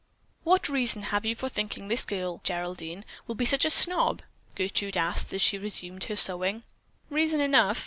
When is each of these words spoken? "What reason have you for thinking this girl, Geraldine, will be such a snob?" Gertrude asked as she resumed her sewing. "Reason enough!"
"What 0.43 0.67
reason 0.67 1.03
have 1.03 1.27
you 1.27 1.35
for 1.35 1.47
thinking 1.47 1.87
this 1.87 2.05
girl, 2.05 2.41
Geraldine, 2.43 3.05
will 3.27 3.35
be 3.35 3.45
such 3.45 3.65
a 3.65 3.69
snob?" 3.69 4.23
Gertrude 4.55 4.97
asked 4.97 5.31
as 5.31 5.43
she 5.43 5.59
resumed 5.59 6.05
her 6.05 6.15
sewing. 6.15 6.63
"Reason 7.11 7.39
enough!" 7.39 7.79